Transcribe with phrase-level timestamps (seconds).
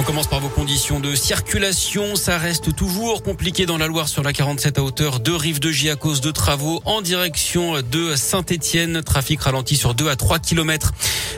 [0.00, 2.16] On commence par vos conditions de circulation.
[2.16, 5.96] Ça reste toujours compliqué dans la Loire sur la 47 à hauteur de Rive-de-J à
[5.96, 9.02] cause de travaux en direction de Saint-Étienne.
[9.02, 10.92] Trafic ralenti sur 2 à 3 kilomètres.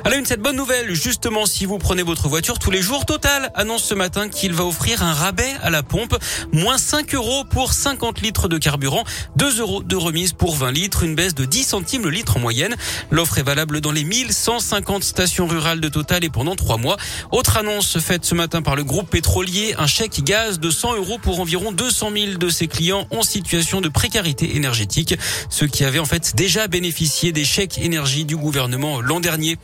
[0.04, 3.04] À la une, cette bonne nouvelle, justement, si vous prenez votre voiture tous les jours,
[3.04, 6.16] Total annonce ce matin qu'il va offrir un rabais à la pompe.
[6.52, 9.02] Moins 5 euros pour 50 litres de carburant,
[9.36, 12.40] 2 euros de remise pour 20 litres, une baisse de 10 centimes le litre en
[12.40, 12.76] moyenne.
[13.10, 16.96] L'offre est valable dans les 1150 stations rurales de Total et pendant 3 mois.
[17.32, 21.18] Autre annonce faite ce matin par le groupe pétrolier, un chèque gaz de 100 euros
[21.22, 25.14] pour environ 200 000 de ses clients en situation de précarité énergétique,
[25.48, 29.56] ceux qui avaient en fait déjà bénéficié des chèques énergie du gouvernement l'an dernier.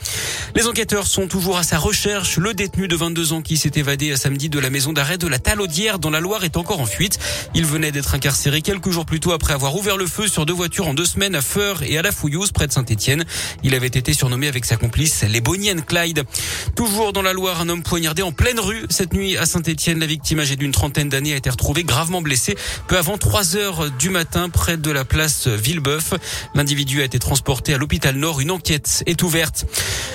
[0.54, 2.38] Les enquêteurs sont toujours à sa recherche.
[2.38, 5.26] Le détenu de 22 ans qui s'est évadé à samedi de la maison d'arrêt de
[5.26, 7.18] la Talaudière dans la Loire est encore en fuite.
[7.54, 10.54] Il venait d'être incarcéré quelques jours plus tôt après avoir ouvert le feu sur deux
[10.54, 13.24] voitures en deux semaines à Feur et à la Fouillouse près de Saint-Etienne.
[13.62, 16.24] Il avait été surnommé avec sa complice les Bonnie Clyde.
[16.76, 19.98] Toujours dans la Loire, un homme poignardé en pleine rue cette nuit à Saint-Etienne.
[19.98, 22.54] La victime âgée d'une trentaine d'années a été retrouvée gravement blessée
[22.86, 26.12] peu avant 3 heures du matin près de la place Villebeuf.
[26.54, 28.40] L'individu a été transporté à l'hôpital Nord.
[28.40, 29.64] Une enquête est ouverte.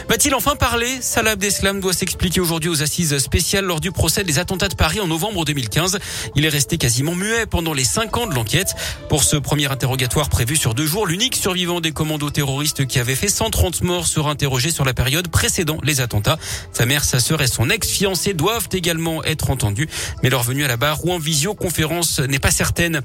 [0.08, 1.00] Va-t-il enfin parler?
[1.02, 5.00] Salah Abdeslam doit s'expliquer aujourd'hui aux assises spéciales lors du procès des attentats de Paris
[5.00, 5.97] en novembre 2015.
[6.35, 8.75] Il est resté quasiment muet pendant les cinq ans de l'enquête.
[9.09, 13.16] Pour ce premier interrogatoire prévu sur deux jours, l'unique survivant des commandos terroristes qui avait
[13.16, 16.38] fait 130 morts sera interrogé sur la période précédant les attentats.
[16.72, 19.88] Sa mère, sa sœur et son ex-fiancé doivent également être entendus,
[20.22, 23.02] mais leur venue à la barre ou en visioconférence n'est pas certaine.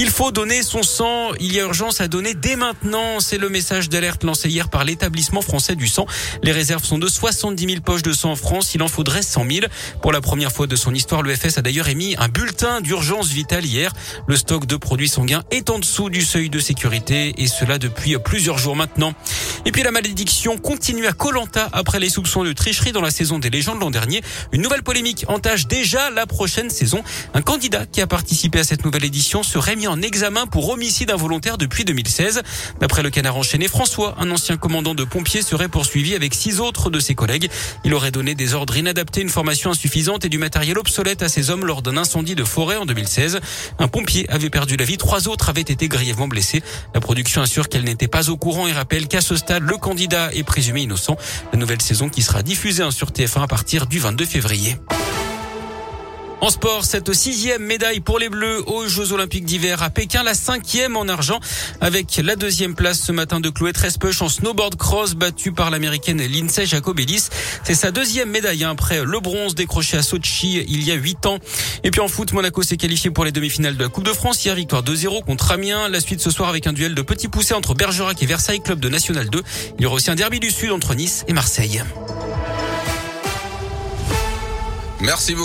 [0.00, 1.32] Il faut donner son sang.
[1.40, 3.18] Il y a urgence à donner dès maintenant.
[3.18, 6.06] C'est le message d'alerte lancé hier par l'établissement français du sang.
[6.44, 8.76] Les réserves sont de 70 000 poches de sang en France.
[8.76, 9.66] Il en faudrait 100 000.
[10.00, 13.64] Pour la première fois de son histoire, l'EFS a d'ailleurs émis un bulletin d'urgence vitale
[13.64, 13.92] hier.
[14.28, 18.16] Le stock de produits sanguins est en dessous du seuil de sécurité et cela depuis
[18.18, 19.14] plusieurs jours maintenant.
[19.66, 23.40] Et puis la malédiction continue à Colanta après les soupçons de tricherie dans la saison
[23.40, 24.22] des légendes l'an dernier.
[24.52, 27.02] Une nouvelle polémique entache déjà la prochaine saison.
[27.34, 31.10] Un candidat qui a participé à cette nouvelle édition serait mis en examen pour homicide
[31.10, 32.42] involontaire depuis 2016.
[32.80, 36.90] D'après le canard enchaîné, François, un ancien commandant de pompiers, serait poursuivi avec six autres
[36.90, 37.50] de ses collègues.
[37.84, 41.50] Il aurait donné des ordres inadaptés, une formation insuffisante et du matériel obsolète à ses
[41.50, 43.40] hommes lors d'un incendie de forêt en 2016.
[43.78, 46.62] Un pompier avait perdu la vie, trois autres avaient été grièvement blessés.
[46.94, 50.30] La production assure qu'elle n'était pas au courant et rappelle qu'à ce stade, le candidat
[50.34, 51.16] est présumé innocent.
[51.52, 54.76] La nouvelle saison qui sera diffusée sur TF1 à partir du 22 février.
[56.40, 60.34] En sport, cette sixième médaille pour les Bleus aux Jeux Olympiques d'hiver à Pékin, la
[60.34, 61.40] cinquième en argent,
[61.80, 66.22] avec la deuxième place ce matin de Chloé Trespech en snowboard cross battue par l'américaine
[66.22, 67.24] Lindsay Jacobellis.
[67.64, 71.26] C'est sa deuxième médaille hein, après le bronze décroché à Sochi il y a huit
[71.26, 71.38] ans.
[71.82, 74.44] Et puis en foot, Monaco s'est qualifié pour les demi-finales de la Coupe de France.
[74.44, 75.88] Hier, victoire 2-0 contre Amiens.
[75.88, 78.78] La suite ce soir avec un duel de petits poussés entre Bergerac et Versailles, club
[78.78, 79.42] de National 2.
[79.78, 81.82] Il y aura aussi un derby du Sud entre Nice et Marseille.
[85.00, 85.36] Merci beaucoup.